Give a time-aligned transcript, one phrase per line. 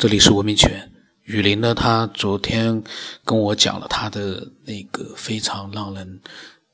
[0.00, 0.90] 这里是文明泉
[1.24, 2.82] 雨林呢，他昨天
[3.22, 6.20] 跟我讲了他的那个非常让人，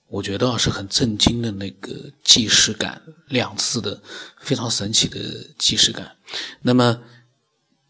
[0.06, 1.90] 我觉得是很震惊的那个
[2.22, 4.00] 既视感，两次的
[4.38, 5.18] 非常神奇的
[5.58, 6.08] 既视感。
[6.62, 7.00] 那么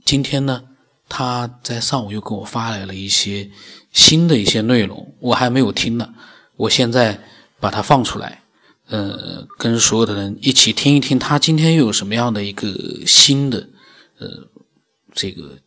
[0.07, 0.65] 今天呢，
[1.07, 3.51] 他在上午又给我发来了一些
[3.93, 6.15] 新的一些内容，我还没有听呢，
[6.57, 7.21] 我现在
[7.61, 8.43] 把它放出来，
[8.89, 12.75] 呃，跟所有的人一起听一听，他今天又有什么样的一个
[13.07, 13.69] 新的，
[14.19, 14.49] 呃。
[15.17, 15.59] 这个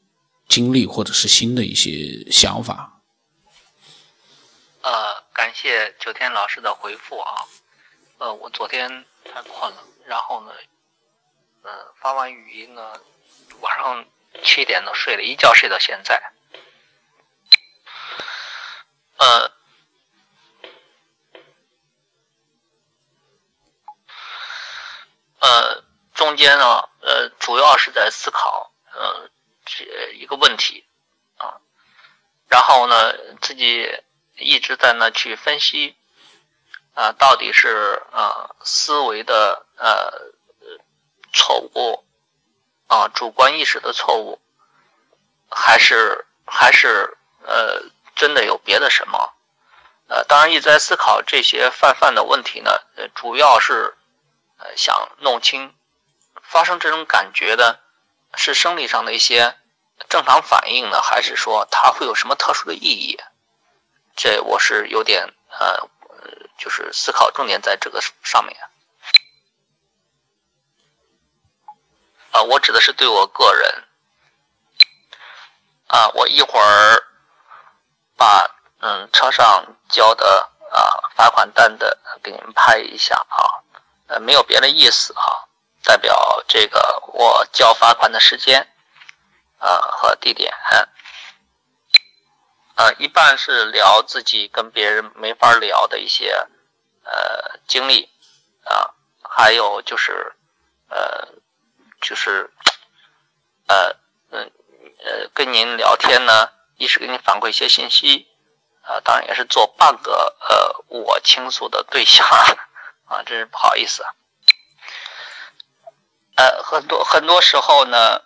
[0.47, 3.01] 经历或者是新的一些想法。
[4.81, 7.45] 呃，感谢九天老师的回复啊。
[8.19, 10.53] 呃，我昨天太困了，然后呢，
[11.63, 12.93] 呃，发完语音呢，
[13.61, 14.05] 晚上
[14.43, 16.21] 七点都睡了一觉，睡到现在。
[19.17, 19.51] 呃，
[25.39, 28.71] 呃，中间呢，呃，主要是在思考，
[29.71, 30.83] 这一个问题
[31.37, 31.61] 啊，
[32.47, 33.87] 然后呢，自己
[34.35, 35.95] 一直在那去分析
[36.95, 40.33] 啊，到底是啊思维的呃
[41.31, 42.03] 错误
[42.87, 44.41] 啊主观意识的错误，
[45.51, 47.83] 还是还是呃
[48.15, 49.35] 真的有别的什么？
[50.07, 53.95] 呃，当然一直在思考这些泛泛的问题呢，呃，主要是
[54.57, 55.75] 呃想弄清
[56.41, 57.81] 发生这种感觉的。
[58.35, 59.57] 是生理上的一些
[60.07, 63.19] 正常反应呢，还是说它会有什么特殊的意义？
[64.15, 65.89] 这我是有点呃，
[66.57, 68.57] 就是思考重点在这个上面。
[72.31, 73.83] 啊，我指的是对我个人。
[75.87, 77.03] 啊，我一会儿
[78.15, 78.45] 把
[78.79, 83.63] 嗯车上交的啊罚款单的给你们拍一下啊，
[84.07, 85.49] 呃，没有别的意思啊。
[85.81, 88.67] 代表这个我交罚款的时间，
[89.59, 90.53] 啊和地点，
[92.75, 96.47] 呃，一半是聊自己跟别人没法聊的一些
[97.03, 98.09] 呃经历，
[98.63, 100.33] 啊，还有就是
[100.87, 101.27] 呃
[102.01, 102.49] 就是
[103.67, 103.95] 呃
[104.31, 104.51] 嗯
[105.03, 108.27] 呃跟您聊天呢，一是给您反馈一些信息，
[108.83, 112.25] 啊，当然也是做半个呃我倾诉的对象，
[113.05, 114.05] 啊，真是不好意思。
[116.37, 118.21] 呃，很多很多时候呢，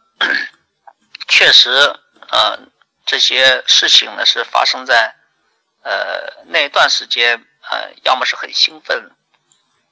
[1.33, 1.71] 确实，
[2.29, 2.59] 呃，
[3.07, 5.16] 这些事情呢是发生在，
[5.81, 9.09] 呃，那段时间，呃，要么是很兴奋，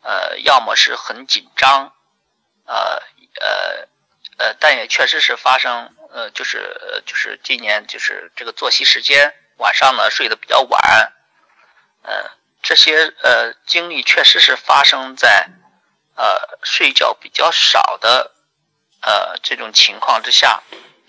[0.03, 1.91] 呃，要么是很紧张，
[2.66, 3.02] 呃，
[3.40, 3.88] 呃，
[4.38, 11.12] 呃，但也确实是发生，呃，就是就是今年就是这个作息时间，晚上呢睡得比较晚，
[12.03, 12.29] 呃，
[12.62, 15.50] 这些呃经历确实是发生在。
[16.13, 18.31] 呃，睡觉比较少的，
[19.02, 20.62] 呃，这种情况之下，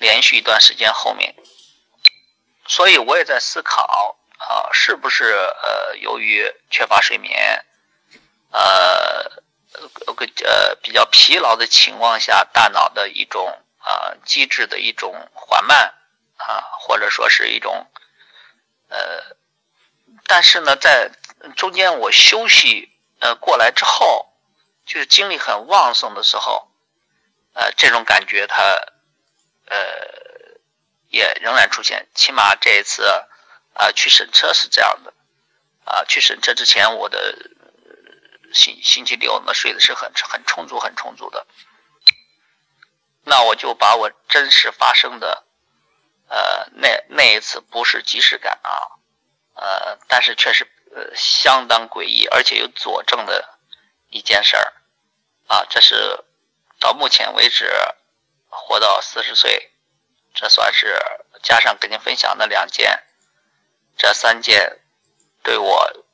[0.03, 1.35] 连续一段时间后面，
[2.67, 5.33] 所以我也在思考啊，是不是
[5.63, 7.65] 呃，由于缺乏睡眠，
[8.51, 9.31] 呃，
[10.15, 15.95] 个呃比较疲劳的情况下，大脑的一种啊机制的一种缓慢
[16.37, 17.87] 啊，或者说是一种
[18.89, 19.37] 呃，
[20.27, 21.13] 但是呢，在
[21.57, 24.29] 中间我休息呃过来之后。
[24.85, 26.69] 就是精力很旺盛的时候，
[27.55, 28.61] 呃，这种感觉它，
[29.67, 29.77] 呃，
[31.09, 32.09] 也仍然出现。
[32.15, 33.05] 起码这一次，
[33.75, 35.13] 啊，去审车是这样的，
[35.85, 37.37] 啊，去审车之前，我的
[38.53, 41.47] 星星期六呢睡的是很很充足、很充足的。
[43.25, 45.45] 那我就把我真实发生的，
[46.29, 48.89] 呃，那那一次不是即视感啊，
[49.55, 53.49] 呃，但是确实呃相当诡异，而且有佐证的。
[54.15, 54.75] 一件事儿，
[55.47, 56.23] 啊，这是
[56.79, 57.73] 到目前为止
[58.55, 59.73] 活到四十岁，
[60.35, 61.01] 这算是
[61.43, 63.03] 加上跟您分享的两件，
[63.97, 64.79] 这三件
[65.43, 66.05] 对我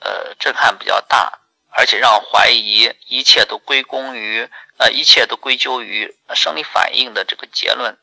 [0.00, 7.96] 呃震撼比较大，而且让我怀疑一切都归功于呃一切都归咎于生理反应的这个结论，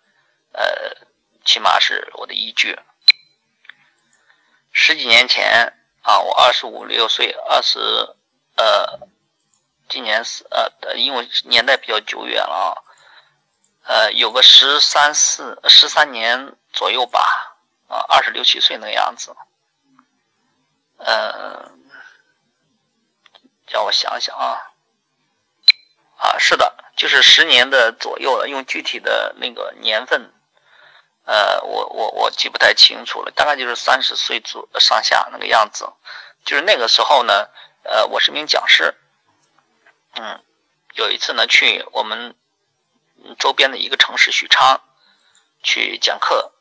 [0.54, 0.96] 呃，
[1.44, 2.80] 起码是我的依据。
[4.72, 7.80] 十几年前啊，我二十五六岁，二十
[8.56, 9.08] 呃。
[9.90, 12.76] 今年是呃，因为年代比较久远了啊，
[13.88, 17.56] 呃，有个十三四十三年左右吧，
[17.88, 19.34] 啊，二十六七岁那个样子，
[20.98, 21.90] 嗯，
[23.66, 24.74] 叫我想想啊，
[26.18, 30.34] 啊，是的，就是十年的左右了，用具体的那个年份，
[31.24, 35.90] 呃，我我我记不太清楚了，大概就是三十岁左上下那个样子，
[36.44, 37.48] 就是那个时候呢，
[37.84, 38.94] 呃，我是名讲师。
[40.16, 40.44] 嗯，
[40.96, 42.36] 有一次呢，去我们
[43.40, 44.82] 周边的一个城市许昌，
[45.64, 46.54] 去讲课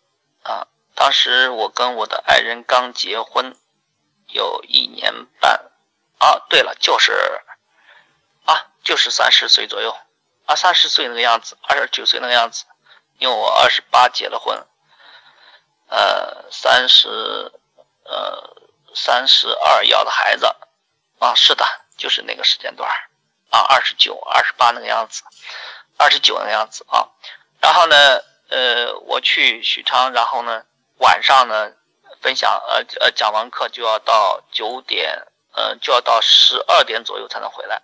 [0.42, 0.68] 啊。
[0.94, 3.56] 当时我跟我的爱人刚结婚，
[4.28, 5.70] 有一年半
[6.18, 6.38] 啊。
[6.48, 7.42] 对了，就是
[8.44, 9.96] 啊，就是三十岁左右
[10.46, 12.64] 啊，三十岁那个样子，二十九岁那个样子。
[13.18, 14.66] 因为我二十八结了婚，
[15.88, 17.08] 呃，三十
[18.04, 18.56] 呃
[18.94, 20.46] 三十二要的孩子
[21.18, 21.64] 啊，是的，
[21.96, 22.90] 就是那个时间段
[23.48, 25.22] 啊，二十九、二十八那个样子，
[25.96, 27.08] 二十九那样子啊。
[27.60, 30.64] 然后呢，呃，我去许昌，然后呢，
[30.98, 31.72] 晚上呢，
[32.20, 37.82] 分享，呃呃，讲完课就要到九点，呃，就要到十二点左右才能回来。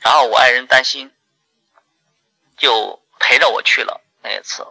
[0.00, 1.12] 然后我爱人担心，
[2.56, 4.66] 就陪着我去了那一次。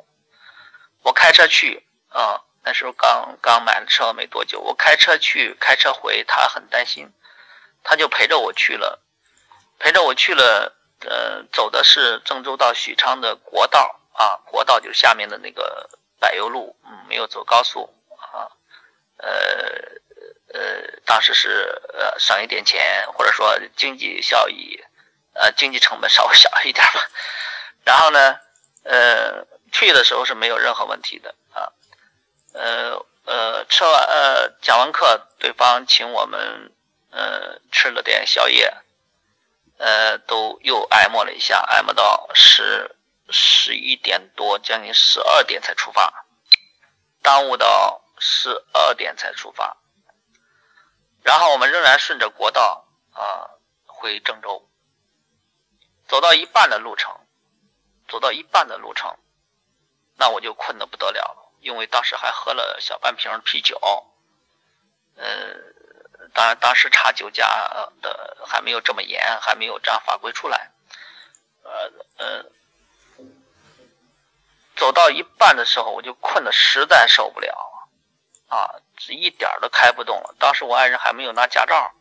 [1.01, 7.11] 我开车去，啊，那时候刚刚买了车没多久，我开车去，开车回，他很担心，
[7.83, 9.01] 他就陪着我去了，
[9.79, 10.74] 陪着我去了。
[11.01, 15.89] 呃，走的是郑州到许昌的国道啊，国道就是下面的那个
[16.19, 18.49] 柏油路，嗯，没有走高速啊。
[19.17, 19.29] 呃
[20.53, 24.81] 呃，当时是呃省一点钱，或者说经济效益，
[25.33, 27.09] 呃经济成本稍微小一点吧。
[27.83, 28.39] 然后呢，
[28.83, 31.71] 呃，去的时候是没有任何问题的啊。
[32.53, 36.71] 呃呃，吃完呃讲完课，对方请我们
[37.11, 38.73] 呃吃了点宵夜。
[39.77, 42.95] 呃，都又挨磨了一下，挨磨到十
[43.29, 46.25] 十一点多，将近十二点才出发，
[47.21, 49.77] 耽误到十二点才出发。
[51.23, 53.49] 然后我们仍然顺着国道啊
[53.85, 54.69] 回郑州，
[56.07, 57.13] 走到一半的路程，
[58.07, 59.17] 走到一半的路程，
[60.15, 63.77] 那我就困得不得了了，因为当时还喝了小半瓶啤酒，
[65.17, 65.75] 呃。
[66.33, 67.45] 当然，当时查酒驾
[68.01, 70.71] 的还没有这么严，还没有这样法规出来。
[71.63, 72.45] 呃呃，
[74.75, 77.89] 走到一半的时候，我就困得实在受不了，
[78.47, 78.75] 啊，
[79.09, 80.35] 一点都开不动了。
[80.39, 81.93] 当时我爱人还没有拿驾照，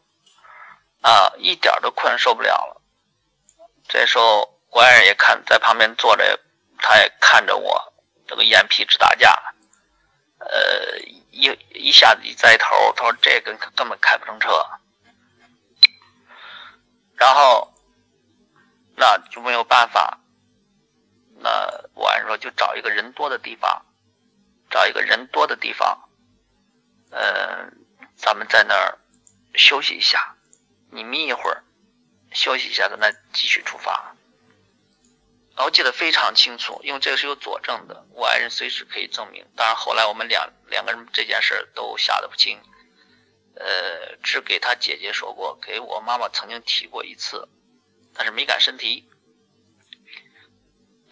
[1.01, 2.83] 啊，一点都困受不了了。
[3.89, 6.39] 这时候我爱人也看在旁边坐着，
[6.79, 7.93] 他也看着我，
[8.27, 9.31] 这个眼皮直打架。
[10.41, 10.99] 呃，
[11.31, 14.67] 一一下子一栽头，他说这根根本开不成车，
[17.17, 17.73] 然后
[18.97, 20.21] 那就没有办法，
[21.39, 21.51] 那
[21.95, 23.85] 我按说就找一个人多的地方，
[24.71, 26.09] 找一个人多的地方，
[27.11, 27.71] 呃，
[28.17, 28.99] 咱们在那儿
[29.55, 30.37] 休息一下，
[30.91, 31.63] 你眯一会儿，
[32.33, 34.15] 休息一下，跟他继续出发。
[35.57, 39.47] 我记得非常清楚，因为这个是有佐证的，我爱人随时可以证明。
[39.55, 42.61] 当然后来我们两两个人这件事都吓得不轻，
[43.57, 47.49] 呃，只给他姐姐说过，给我妈妈曾经提过一次，
[48.15, 49.09] 但是没敢深提。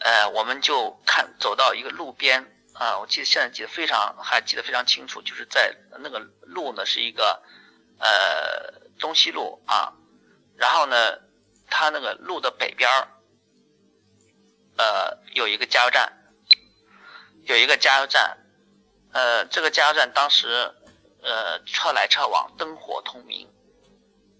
[0.01, 7.43] 呃，我们就看走到一个路边啊，我记得现在记得非常还记得非常清楚，就是在那个路呢是一个
[7.99, 9.93] 呃东西路啊，
[10.57, 11.19] 然后呢，
[11.69, 12.91] 它那个路的北边。
[14.75, 16.11] 呃，有一个加油站，
[17.45, 18.39] 有一个加油站，
[19.13, 20.75] 呃，这个加油站当时，
[21.23, 23.49] 呃，车来车往，灯火通明，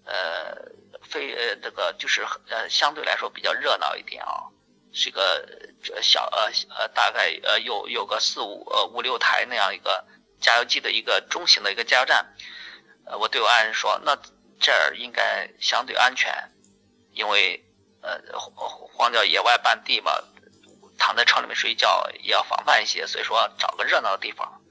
[0.05, 0.55] 呃，
[1.01, 4.51] 非呃这个就是呃相对来说比较热闹一点啊，
[4.91, 5.47] 是个
[6.01, 10.05] 小呃呃大概呃有有个四五呃五六台那样一个
[10.39, 12.35] 加油机的一个中型的一个加油站，
[13.05, 14.17] 呃，我对我爱人说，那
[14.59, 16.51] 这儿应该相对安全，
[17.11, 17.63] 因为。
[18.05, 20.11] 呃，荒郊野外半地嘛，
[20.97, 24.61] 躺在车里面睡觉也要防范一些，所以说找个热闹的地方。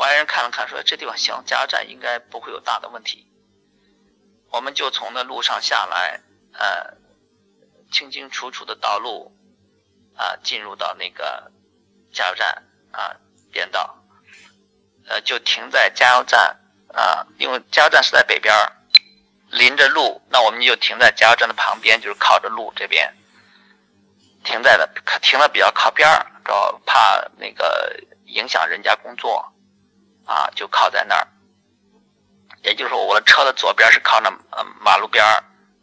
[0.00, 3.30] 外人看了看，说这地方行，加油站应该不会有大的问题。
[4.50, 6.22] 我们就从那路上下来，
[6.54, 6.96] 呃，
[7.92, 9.30] 清清楚楚的道路，
[10.16, 11.52] 啊，进入到那个
[12.12, 13.14] 加油站啊
[13.52, 13.94] 边道，
[15.06, 16.58] 呃，就停在加油站
[16.94, 18.72] 啊，因为加油站是在北边儿。
[19.50, 23.12] 临着路，那我们就停在加油站的旁边，就是靠着路这边，
[24.44, 24.88] 停在了，
[25.20, 29.52] 停的比较靠边儿，主要怕那个影响人家工作，
[30.30, 31.26] 啊，就靠在那儿。
[32.62, 35.24] 也就是说，我的车的左边是靠着呃马路边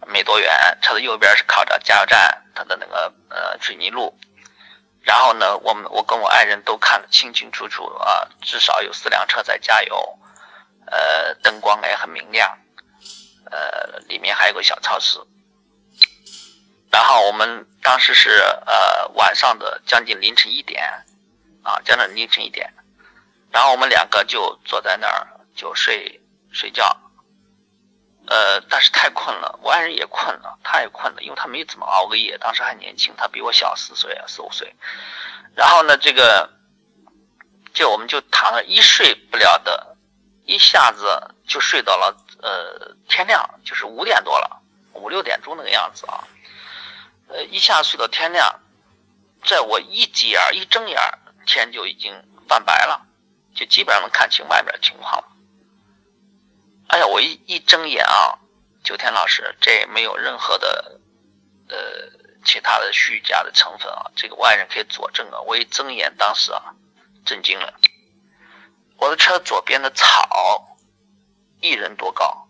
[0.07, 0.49] 没多远，
[0.81, 4.17] 车的右边是靠着加油站它的那个呃水泥路。
[5.01, 10.19] 然后呢，我们我跟我爱人都看得清清楚楚啊，至少有四辆车在加油，
[10.85, 12.57] 呃，灯光也很明亮。
[13.51, 15.19] 呃，里面还有个小超市。
[16.89, 18.29] 然后我们当时是
[18.65, 20.83] 呃晚上的将近凌晨一点，
[21.63, 22.73] 啊，将近凌晨一点。
[23.51, 26.95] 然后我们两个就坐在那儿就睡睡觉。
[28.27, 34.75] 呃，但是太困了，我爱人也困了，他也困了，因为他没怎么熬过夜，当时还年轻，他比我小四岁啊，四五岁。
[35.55, 36.49] 然后呢，这个
[37.73, 39.95] 就我们就躺着一睡不了的，
[40.43, 44.61] 一下子就睡到了呃天亮，就是五点多了，
[44.91, 46.27] 五六点钟那个样子啊，
[47.29, 48.59] 呃一下睡到天亮，
[49.45, 50.99] 在我一挤眼一睁眼，
[51.45, 52.13] 天就已经
[52.49, 53.06] 泛白了，
[53.57, 55.23] 就基本上能看清外面的情况。
[56.89, 58.37] 哎呀，我一一睁眼啊，
[58.83, 61.01] 九天老师，这没有任何的
[61.67, 61.75] 呃
[62.45, 65.41] 其他的虚假的成分啊，这个外人可以佐证啊。
[65.41, 66.75] 我一睁眼，当时啊，
[67.25, 67.73] 震惊了，
[68.97, 70.77] 我的车左边的草
[71.59, 72.47] 一人多高，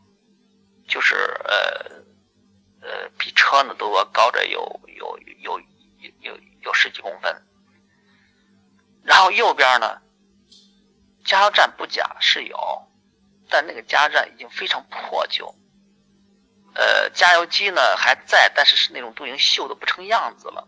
[0.87, 5.59] 就是呃呃比车呢都要高着有有有
[5.99, 7.41] 有有有十几公分，
[9.03, 10.01] 然后右边呢，
[11.27, 12.57] 加油站不假是有。
[13.49, 15.55] 但那个加油站已经非常破旧，
[16.75, 20.67] 呃，加油机呢还在，但是是那种都已经锈的不成样子了，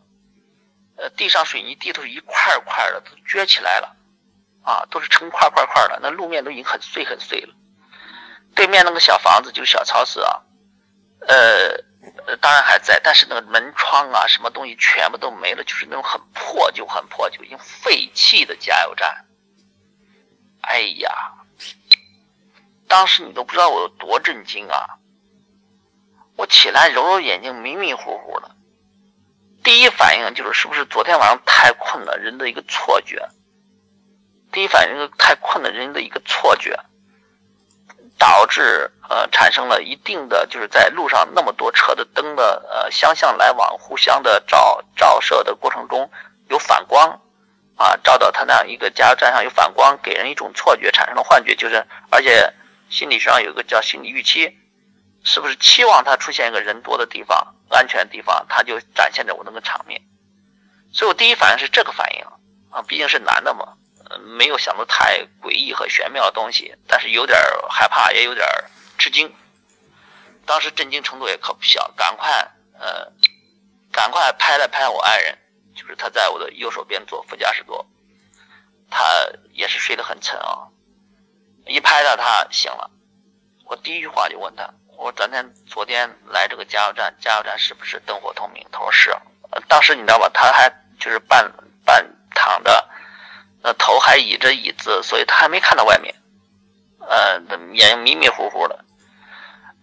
[0.96, 3.98] 呃，地上水泥地都是一块块的，都撅起来了，
[4.64, 7.54] 啊，都是成块块块的，那路面都已经很碎很碎了。
[8.56, 10.42] 对面那个小房子就是小超市啊，
[11.28, 19.26] 呃，当然还在，但是那个门窗啊，什么东西全部都没了，就是那种很破旧、很破旧、已经废弃的加油站。
[20.70, 21.12] 哎呀！
[22.88, 25.00] 当时你都不知道我有多震惊啊！
[26.36, 28.52] 我起来揉揉眼睛，迷迷糊糊的，
[29.64, 33.30] 第一反应就是是不是昨天晚上太困了，人的一个错觉。
[34.52, 36.80] 第一反应是太困了，人的一个错觉，
[38.20, 46.12] 导致呃产生了一定的就是在路上那么多车的灯的呃相向来往，互相的照照射的过程中
[46.48, 47.20] 有反光
[47.80, 52.54] 啊，照到他那样一个加油站上有反光，给人一种错觉，产生了幻觉，就是而且。
[52.92, 54.58] 心理学上有一个叫心理预期，
[55.24, 60.02] 是不是期望他出现一个人多的地方、安全的地方，他就展现着我那个场面。
[60.92, 62.26] 所以我第一反应是这个反应
[62.72, 63.78] 啊，毕竟是男的嘛，
[64.36, 67.38] 没有想到太诡异和玄妙的东西，但是有点
[67.70, 68.44] 害怕，也有点
[68.98, 69.32] 吃惊。
[70.48, 72.32] 当时震惊程度也可不小，赶快
[72.80, 73.12] 呃，
[73.92, 75.38] 赶快拍了拍我爱人，
[75.80, 77.88] 就是他在我的右手边坐副驾驶座，
[78.90, 79.06] 他
[79.54, 80.68] 也是睡得很沉啊。
[81.66, 82.92] 一拍到他醒了，
[83.64, 89.16] 我第一句话就问他：“我昨天昨天来这个加油站，加油站是不是灯火通明？”他说是。
[89.68, 90.30] 当时你知道吧？
[90.34, 90.70] 他还
[91.00, 91.50] 就是半
[91.86, 92.06] 半
[92.36, 92.90] 躺着，
[93.62, 96.14] 那头还倚着椅子，所以他还没看到外面，
[97.00, 97.40] 呃，
[97.74, 98.86] 眼迷迷糊糊的。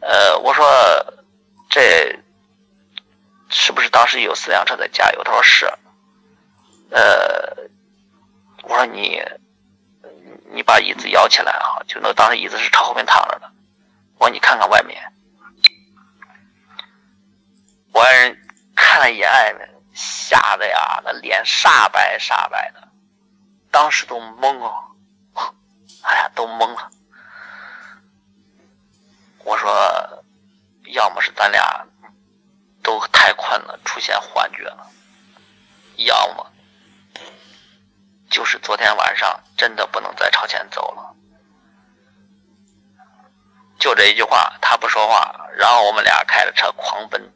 [0.01, 0.65] 呃，我说
[1.71, 2.21] 这
[3.49, 5.25] 是不是当时有四辆车在加油？
[5.25, 5.73] 他说是。
[6.91, 7.69] 呃，
[8.63, 9.23] 我说你。
[10.49, 11.83] 你把椅子摇起来啊！
[11.87, 13.53] 就那当时椅子是朝后面躺着的。
[14.17, 15.13] 我说你看看外面。
[17.93, 22.89] 我爱人看了一眼爱人，吓得呀，那脸煞白煞白的，
[23.71, 24.73] 当时都懵了，
[26.03, 26.91] 哎呀，都懵了。
[29.45, 30.25] 我说，
[30.85, 31.87] 要么是咱俩
[32.83, 34.91] 都太困了，出现幻觉了，
[35.97, 36.53] 要么。
[38.37, 41.17] 就是昨天晚上真的不能再朝前走了，
[43.79, 47.33] 就这一句话，他不说话，然后我们俩开着车狂奔，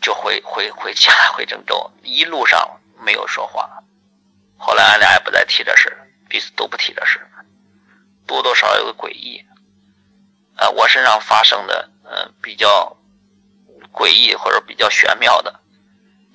[0.00, 3.70] 就回回回家回郑州，一路上没有说话。
[4.56, 5.96] 后来俺俩也不再提这事
[6.28, 7.24] 彼此都不提这事
[8.26, 9.46] 多多少有个诡异。
[10.56, 12.96] 呃，我身上发生的嗯比较
[13.92, 15.60] 诡异或者比较玄妙的，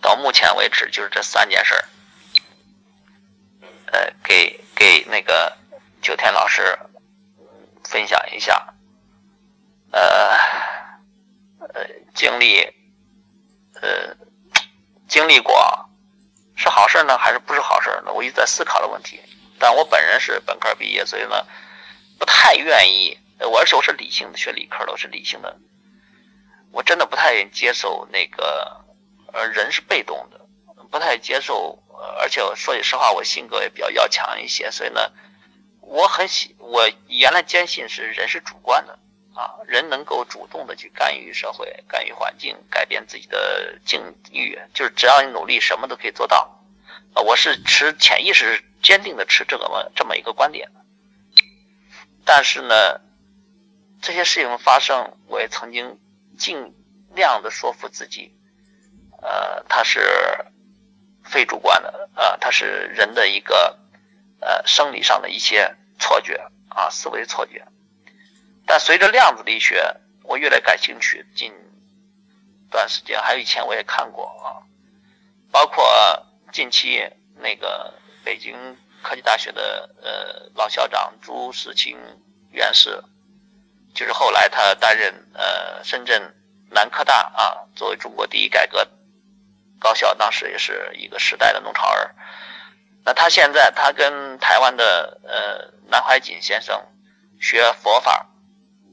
[0.02, 1.84] 到目前为止就是这三件事儿。
[3.90, 5.56] 呃，给给那个
[6.02, 6.80] 九天老师
[7.84, 8.74] 分享一下，
[9.92, 10.00] 呃
[11.60, 12.62] 呃，经历
[13.82, 14.16] 呃
[15.08, 15.88] 经历过
[16.56, 18.14] 是好事呢，还是不是好事呢？
[18.14, 19.20] 我一直在思考的问题。
[19.60, 21.46] 但我本人是本科毕业，所以呢，
[22.18, 23.20] 不太愿意。
[23.40, 25.58] 我而且我是理性的，学理科的，我是理性的。
[26.72, 28.86] 我真的不太接受那个
[29.34, 30.40] 呃，人是被动的，
[30.90, 31.84] 不太接受。
[32.20, 35.12] 而且我说句实话，我性格也比较要强一些，所以呢，
[35.82, 39.00] 我很喜我原来坚信是人是主观的
[39.34, 46.62] 啊，人能够主动的去干预社会、干预环境、改变自己的境遇，就是只要你努力，什么都可以做到
[47.14, 47.22] 啊。
[47.24, 50.70] 我是持潜意识坚定的持这个这么一个观点。
[52.26, 53.02] 但是呢，
[54.02, 56.00] 这些事情发生，我也曾经
[56.38, 56.76] 尽
[57.16, 58.38] 量的说服自己，
[59.22, 60.46] 呃，他是。
[61.28, 63.78] 非主观的，呃，它是人的一个，
[64.40, 67.68] 呃，生理上的一些错觉啊，思维错觉。
[68.66, 71.26] 但随着量子力学，我越来感兴趣。
[71.36, 71.54] 近
[72.70, 74.60] 段时间，还有以前我也看过啊，
[75.52, 75.86] 包括
[76.52, 77.94] 近期那个
[78.26, 81.98] 北京科技大学的呃老校长朱世清
[82.52, 83.02] 院士，
[83.94, 86.36] 就是后来他担任呃深圳
[86.70, 88.86] 南科大啊，作为中国第一改革
[89.80, 92.16] 高校，当时也是一个时代的弄潮儿。
[93.06, 96.86] 那他现在他跟台湾的呃南怀瑾先生
[97.40, 98.28] 学佛法，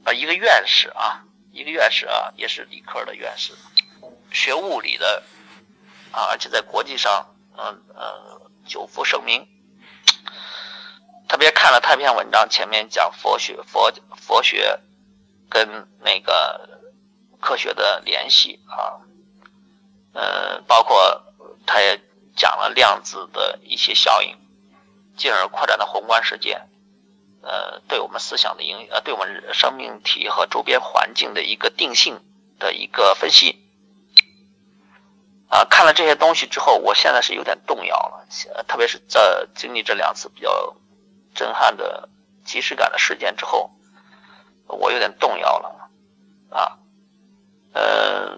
[0.05, 3.53] 啊一个院士啊，一个院士啊，也是理科的院士，
[4.31, 5.23] 学物理的
[6.11, 9.47] 啊，而且在国际上嗯呃久负盛名。
[11.27, 14.79] 特别看了他一篇文章，前面讲佛学佛佛学
[15.49, 16.81] 跟那个
[17.41, 19.01] 科学的联系啊，
[20.15, 21.21] 呃，包括
[21.67, 22.01] 他也。
[22.37, 24.35] 讲了量子的一些效应，
[25.15, 26.61] 进而扩展到宏观世界，
[27.41, 32.19] 呃，对我们思想的影，呃，对我们生命体和周边环境的一个定性
[32.59, 33.63] 的一个分析。
[35.47, 38.27] 啊，看了这些东西之后，我现在是有点动摇了，
[38.67, 40.75] 特别是在经历这两次比较
[41.33, 42.09] 震撼的
[42.43, 43.71] 即视感的事件之后，
[44.67, 45.89] 我有点动摇了。
[46.49, 46.79] 啊，
[47.71, 48.37] 呃，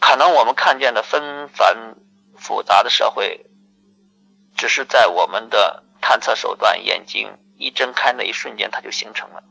[0.00, 1.94] 可能我们看见的纷繁。
[2.36, 3.44] 复杂的社会，
[4.56, 9.42] 只是在我们的探测手段眼睛一睁开那一瞬间，它就形成了。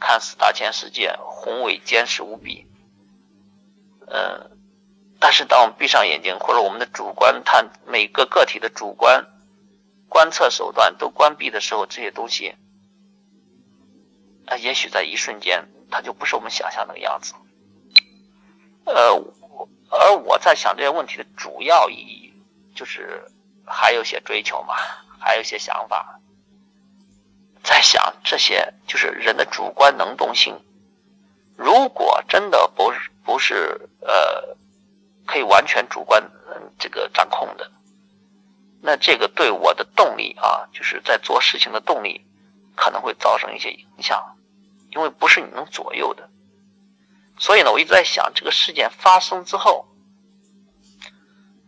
[0.00, 2.66] 看似大千世界宏伟坚实无比，
[4.08, 4.58] 嗯，
[5.20, 9.24] 但是当我们闭上眼睛，或者我们的主观探每个个体的主观
[10.08, 12.56] 观测手段都关闭的时候，这些东西，
[14.46, 17.34] 啊，也许在一瞬间，它就不是我们想象那个样子。
[18.86, 19.22] 呃。
[19.92, 22.32] 而我在想这些问题的主要意义，
[22.74, 23.30] 就是
[23.66, 24.74] 还有些追求嘛，
[25.20, 26.18] 还有些想法，
[27.62, 30.58] 在想这些就是人的主观能动性，
[31.56, 34.56] 如果真的不是不是呃
[35.26, 36.30] 可以完全主观
[36.78, 37.70] 这个掌控的，
[38.80, 42.24] 那这个对我的动力啊，就是在做事情的动力，
[42.74, 44.36] 可能会造成一些影响，
[44.88, 46.30] 因为不是你能左右的。
[47.42, 49.88] 所以呢，我一直在想，这个事件发生之后，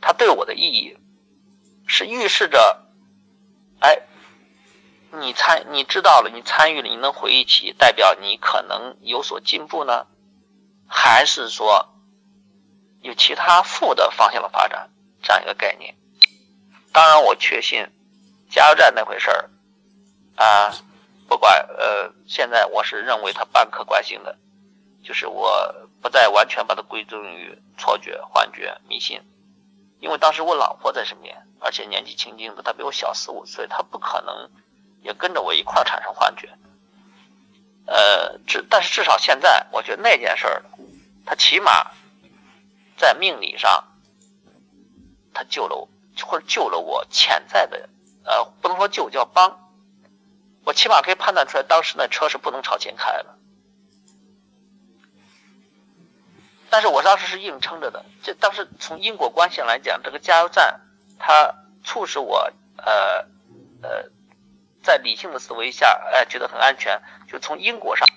[0.01, 0.97] 它对我的意义
[1.85, 2.87] 是预示着，
[3.81, 4.03] 哎，
[5.11, 10.07] 你参你知道了，你参与了，你能回忆起，代表你可能有所进步呢，
[10.87, 11.93] 还是说
[13.01, 14.91] 有其他负的方向的发展
[15.25, 15.97] 这样一个概念？
[16.93, 17.91] 当然，我确信
[18.49, 19.51] 加油站那回事儿
[20.37, 20.73] 啊，
[21.27, 24.39] 不管呃，现在我是认为它半客观性的。
[25.05, 29.21] 就是我不再完全把它归宗于错觉、幻觉、迷信，
[30.01, 34.51] 因为当时我老婆在身边，而且年纪轻轻的，她比我小四五岁，她不可能
[35.03, 36.49] 也跟着我一块产生幻觉。
[37.87, 40.65] 呃，至但是至少现在，我觉得那件事儿，
[41.27, 41.91] 它起码
[42.97, 43.85] 在命理上，
[45.35, 45.89] 他救了我，
[46.27, 47.89] 或者救了我潜在的，
[48.25, 49.71] 呃，不能说救，叫帮，
[50.65, 53.37] 我起码可以判断出来，当时那车是不能朝前开的。
[56.75, 60.81] 但是我当时是硬撑着的，这当时从因果关系来讲，这个加油站
[61.21, 63.25] 它促使我呃
[63.81, 64.11] 呃
[64.83, 67.01] 在理性的思维下，哎觉得很安全。
[67.31, 68.09] 就从因果上，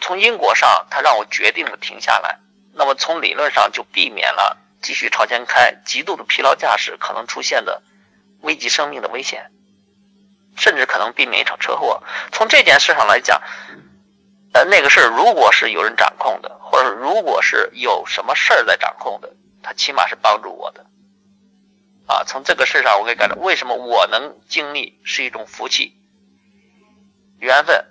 [0.00, 2.40] 从因果上，它让我决定了停下来。
[2.72, 7.80] 那么从理论上就避免了继续朝前开，极度的疲劳驾驶可能出现的
[8.40, 9.52] 危及生命的危险，
[10.56, 12.02] 甚至可能避免一场车祸。
[12.32, 13.40] 从这件事上来讲。
[14.54, 20.86] 呃，那个事儿如果是有人掌控的，或者如果是有什么事儿在掌控的，他起码是帮助我的。
[22.06, 25.96] 啊，从这个事上我可以感到，为什么我能经历是一种福气、
[27.40, 27.84] 缘分。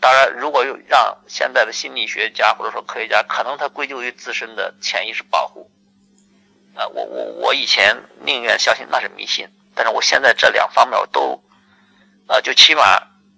[0.00, 5.70] 当然，如果有让现在的心理学家或者说科学家，可能他归咎于自身的潜意识保护。
[6.74, 11.40] 啊，我我我以前宁愿相信那是迷信，但是我现在这两方面我都，
[12.26, 12.82] 啊，就起码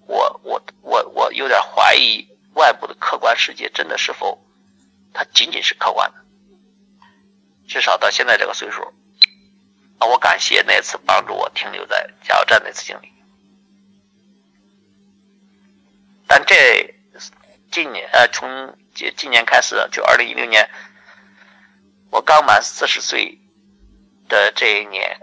[0.07, 2.32] 我我我我有点怀疑。
[2.55, 4.39] 外部的客观世界真的是否，
[5.13, 6.19] 它仅仅是客观的？
[7.67, 8.83] 至少到现在这个岁数，
[9.99, 13.11] 啊，我感谢那次帮助我停留在加油站那次经历。
[16.27, 16.95] 但这
[17.71, 20.69] 今年呃，从今今年开始，就二零一六年，
[22.11, 23.39] 我刚满四十岁
[24.29, 25.19] 的这一年，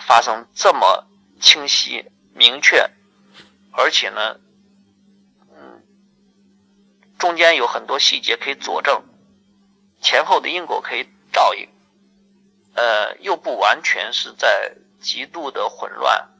[0.00, 1.08] 发生这么
[1.40, 2.88] 清晰、明确，
[3.72, 4.38] 而且呢。
[7.18, 9.02] 中间有很多细节可以佐证，
[10.00, 11.68] 前后的因果可以照应，
[12.74, 16.30] 呃，又不完全是在极度的混乱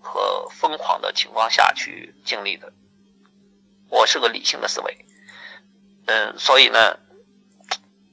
[0.00, 2.72] 和疯狂的情况下去经历的。
[3.88, 5.06] 我是个理性的思维，
[6.06, 6.98] 嗯，所以呢，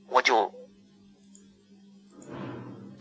[0.08, 0.54] 我就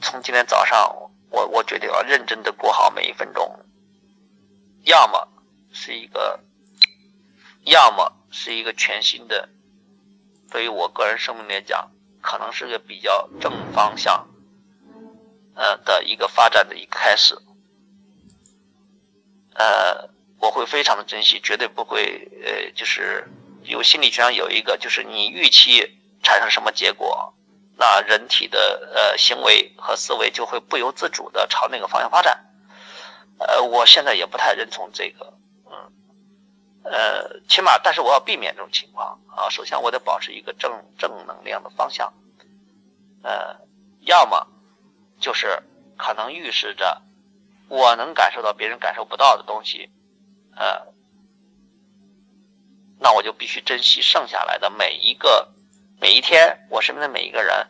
[0.00, 3.60] 从今天早上，我我决定要认真的过好每一分钟，
[4.84, 5.28] 要么
[5.70, 6.40] 是一个，
[7.64, 9.48] 要么是一个全新的，
[10.50, 14.26] 对于我个人生命来讲，可能是个比较正方向，
[15.54, 17.36] 呃的一个发展的一个开始，
[19.54, 20.08] 呃，
[20.40, 23.28] 我会非常的珍惜，绝对不会，呃，就是
[23.62, 27.34] 有心理学上有一个，就是你预期产生什么结果。
[27.74, 32.44] 那人体的呃行为和思维就会不由自主的朝那个方向发展，
[33.38, 35.34] 呃，我现在也不太认同这个，
[35.66, 35.92] 嗯，
[36.84, 39.48] 呃，起码，但是我要避免这种情况啊。
[39.50, 42.12] 首先，我得保持一个正正能量的方向，
[43.22, 43.56] 呃，
[44.00, 44.46] 要么
[45.20, 45.62] 就是
[45.96, 47.02] 可能预示着
[47.68, 49.90] 我能感受到别人感受不到的东西，
[50.56, 50.92] 呃，
[52.98, 55.48] 那我就必须珍惜剩下来的每一个。
[56.00, 57.68] 每一天，我身边的每一个人，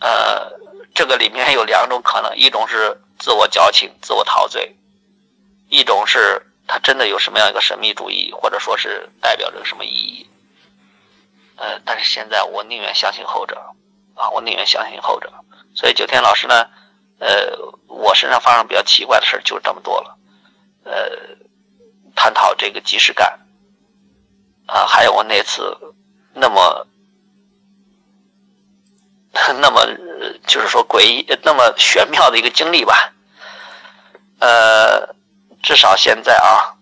[0.00, 0.52] 呃，
[0.94, 4.76] 这个里面有两种可能：一种是自我矫情、自我陶醉；
[5.70, 10.28] 一种是他真的有什么样一个神秘主义，或者说是代表着什么意义。
[11.54, 13.56] 呃，但是现在我宁愿相信后者
[14.16, 15.32] 啊，我宁愿相信后者。
[15.76, 16.66] 所以九天老师呢，
[17.20, 17.56] 呃，
[17.86, 20.18] 我身上发生比较奇怪的事就这么多了。
[20.82, 20.92] 呃，
[22.16, 23.38] 探讨这个即视感。
[24.66, 25.78] 啊，还有我那次
[26.32, 26.88] 那么
[29.60, 29.86] 那么
[30.48, 33.12] 就是说诡异、那么玄妙的一个经历吧。
[34.40, 35.14] 呃，
[35.64, 36.76] 至少现在啊，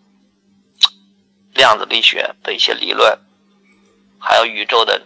[1.54, 3.16] 量子力学的一些理论，
[4.18, 5.00] 还有宇宙的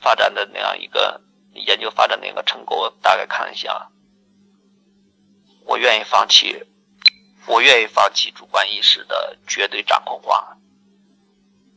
[0.00, 1.20] 发展的那样一个
[1.52, 3.90] 研究发展的一个成果，我大概看一下，
[5.66, 6.64] 我愿意放弃，
[7.48, 10.56] 我愿意放弃主观意识的绝对掌控化。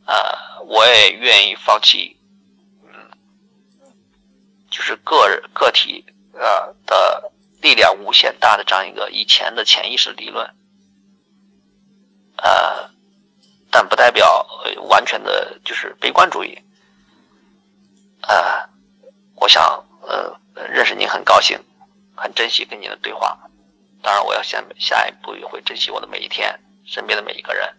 [0.06, 2.20] 呃，我也愿意放弃，
[2.84, 3.10] 嗯，
[4.70, 10.54] 就是个人个体呃的力量无限大的这样一个以前的潜意识理论，
[12.42, 12.90] 呃，
[13.70, 14.46] 但不代表
[14.88, 16.58] 完全的就是悲观主义。
[18.22, 18.68] 呃，
[19.36, 19.62] 我想
[20.02, 21.58] 呃认识您很高兴，
[22.16, 23.38] 很珍惜跟您的对话。
[24.02, 27.72] 当然，我要下下一步也会珍惜我的每一天，身边的每一个人。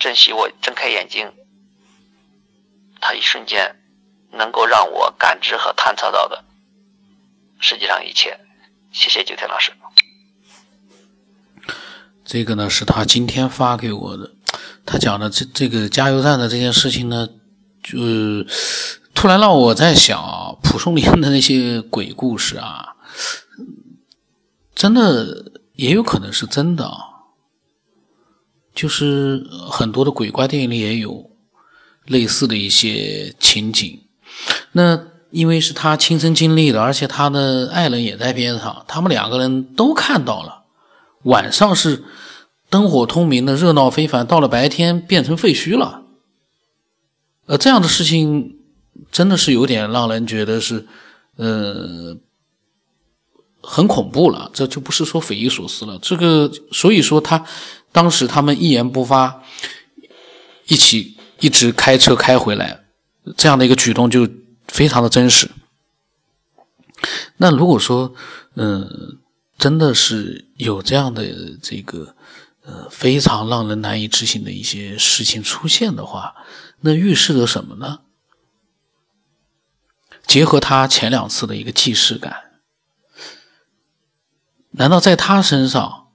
[0.00, 1.32] 珍惜我睁开眼睛，
[3.00, 3.76] 他一瞬间
[4.32, 6.44] 能够让我感知和探测到的
[7.60, 8.38] 世界上一切。
[8.90, 9.72] 谢谢九天老师。
[12.26, 14.32] 这个呢是他今天发给我的，
[14.84, 17.28] 他讲的这这个加油站的这件事情呢，
[17.82, 17.96] 就
[19.14, 22.96] 突然让我在想啊，蒲松龄的那些鬼故事啊，
[24.74, 26.98] 真的也有可能是真的啊。
[28.74, 31.30] 就是很多的鬼怪电影里也有
[32.04, 34.02] 类似的一些情景，
[34.72, 40.65] 那因为是他亲身经历的，而且他的爱人也在边上，他们两个人都看到了，
[41.26, 42.04] 晚上是
[42.68, 46.02] 灯火通明的，热闹非凡，到了白天变成废墟了。
[47.46, 48.56] 呃，这样的事情
[49.12, 50.86] 真的是有点让人觉得是，
[51.36, 52.16] 呃。
[53.68, 55.98] 很恐怖了，这就不是说匪夷所思了。
[56.00, 57.44] 这个，所以说他
[57.90, 59.42] 当时他们一言不发，
[60.68, 62.84] 一起一直开车开回来，
[63.36, 64.28] 这样的一个举动就
[64.68, 65.50] 非常的真实。
[67.38, 68.14] 那如果说，
[68.54, 69.18] 嗯，
[69.58, 72.14] 真的是有这样的这个
[72.62, 76.34] 呃非常让人难以置信的一些事情出现的话，
[76.80, 78.00] 那预示着什么呢？
[80.26, 82.60] 结合他前两次的一个既视感。
[84.72, 86.08] 难道在他身上，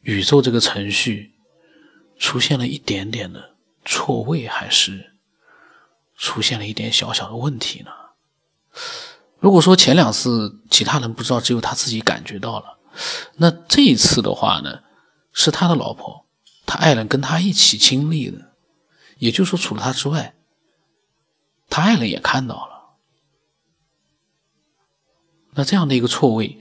[0.00, 1.34] 宇宙这个程序
[2.18, 5.16] 出现了一点点的错位，还是
[6.16, 7.90] 出现了一点小小的问题呢？
[9.40, 12.78] 如果说前两次其他人不知道，只有他自己感觉到了，
[13.36, 14.80] 那这一次的话呢，
[15.32, 16.26] 是他的老婆，
[16.66, 18.52] 他爱人跟他一起经历的，
[19.18, 20.36] 也就是说，除了他之外，
[21.68, 22.70] 他爱人也看到了。
[25.54, 26.58] 那这样的一个错位，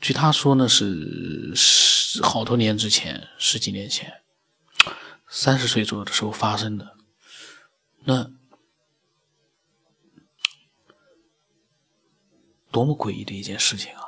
[0.00, 4.12] 据他说呢，是十好多年之前，十几年前，
[5.28, 6.96] 三十岁左右的时候发生的。
[8.04, 8.30] 那
[12.74, 14.02] 多么诡异的一件事情啊！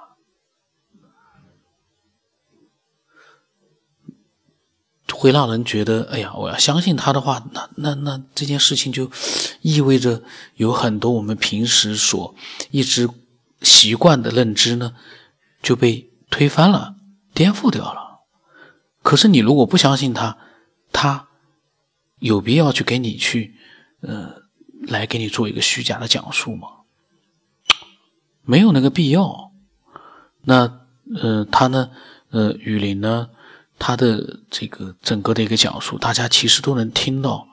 [5.14, 9.10] 会让人觉得，哎呀，我要相信他的话，那那那这件事情就
[9.62, 10.22] 意味着
[10.56, 12.34] 有很多我们平时所
[12.72, 13.08] 一直。
[13.62, 14.94] 习惯的认知呢，
[15.62, 16.94] 就被推翻了，
[17.32, 18.20] 颠覆掉了。
[19.02, 20.36] 可是你如果不相信他，
[20.92, 21.28] 他
[22.18, 23.54] 有必要去给你去，
[24.02, 24.42] 呃，
[24.86, 26.75] 来给你做一个虚假的讲述吗？
[28.46, 29.52] 没有那个必要。
[30.44, 30.80] 那
[31.20, 31.90] 呃，他呢，
[32.30, 33.28] 呃，雨林呢，
[33.78, 37.46] 他的这个整个的一个讲述，大家其实都能听到，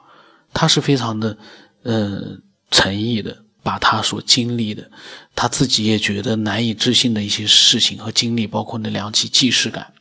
[0.54, 1.38] 他是非常的，
[1.84, 2.38] 呃，
[2.72, 4.90] 诚意的，把他所经历的，
[5.36, 9.94] 他自己也觉得难以置信的一些事情和经历，包括那两起既视感，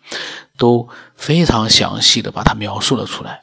[0.57, 3.43] 都非常详细的把它描述了出来。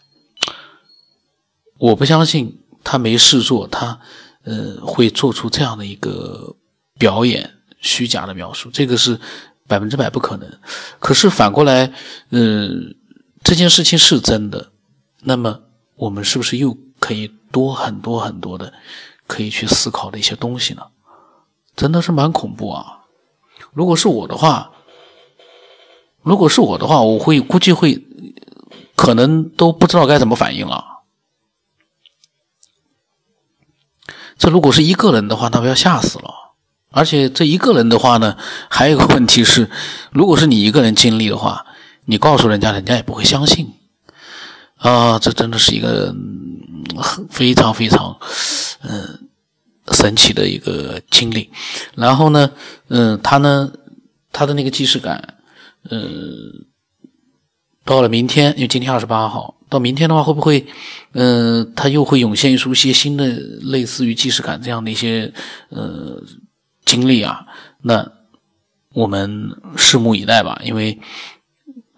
[1.78, 4.00] 我不相信他没事做，他，
[4.44, 6.56] 呃，会做出这样的一个
[7.00, 9.20] 表演，虚假的描述，这个是。
[9.70, 10.52] 百分之百不可能。
[10.98, 11.94] 可是反过来，
[12.32, 12.96] 嗯，
[13.44, 14.72] 这件事情是真的，
[15.22, 15.62] 那么
[15.96, 18.74] 我们是不是又可以多很多很多的
[19.28, 20.82] 可以去思考的一些东西呢？
[21.76, 23.02] 真的是蛮恐怖啊！
[23.72, 24.72] 如果是我的话，
[26.24, 28.04] 如果是我的话，我会估计会
[28.96, 31.04] 可能都不知道该怎么反应了。
[34.40, 36.39] 这如果是一个人的话，那不要吓死了。
[36.92, 38.36] 而且这一个人的话呢，
[38.68, 39.70] 还有一个问题是，
[40.12, 41.66] 如果是你一个人经历的话，
[42.06, 43.74] 你告诉人家，人家也不会相信。
[44.78, 46.16] 啊，这真的是一个
[47.30, 48.18] 非常非常
[48.82, 49.28] 嗯
[49.92, 51.52] 神奇的一个经历。
[51.96, 52.50] 然后呢，
[52.88, 53.72] 嗯，他呢，
[54.32, 55.36] 他的那个既视感，
[55.92, 56.66] 嗯，
[57.86, 60.66] 到了明天，因为今天二十八号，到明天的话，会不会，
[61.14, 63.28] 嗯，他又会涌现出一些新的
[63.62, 65.32] 类似于既视感这样的一些，
[65.70, 66.24] 呃。
[66.90, 67.46] 经历啊，
[67.84, 68.12] 那
[68.94, 70.60] 我们拭目以待吧。
[70.64, 71.00] 因为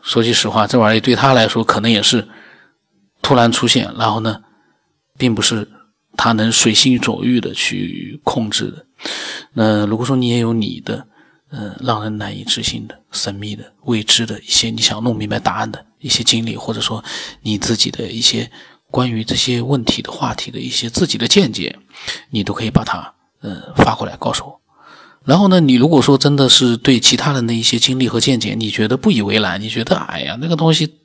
[0.04, 2.28] 说句实话，这玩意对他来说可能也是
[3.22, 4.44] 突然出现，然后呢，
[5.18, 5.66] 并不是
[6.18, 8.86] 他能随心所欲的去控制的。
[9.54, 11.08] 那如果说你也有你的，
[11.52, 17.02] 嗯，让人难以置信的、神秘的、未知的一些你想弄明白答案的一些经历，或者说
[17.42, 18.52] 你自己的一些
[18.90, 21.80] 关于这些问题的话题的一些自己的见解，
[22.30, 24.61] 你都可以把它嗯发过来告诉我。
[25.24, 30.98] 然后呢，你如果说真的是对其他人的一些经历和见解，你觉得不以为然，你觉得哎呀那个东西，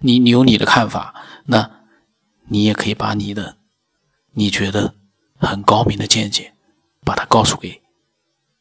[0.00, 1.70] 你你有你的看法，那
[2.48, 3.56] 你也可以把你的
[4.32, 4.94] 你觉得
[5.36, 6.54] 很高明的见解，
[7.04, 7.82] 把它告诉给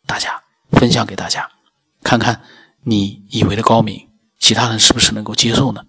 [0.05, 1.49] 大家，分享给大家，
[2.03, 2.41] 看看
[2.83, 5.81] 你以为的高明，其他人是不是能够接受呢？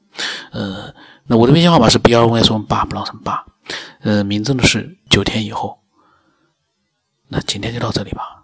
[0.52, 0.94] 呃，
[1.26, 3.44] 那我的微信号码是 b 二 y s 八不让成八，
[4.02, 5.80] 呃，名字呢是九天以后，
[7.26, 8.39] 那今天就到这里吧。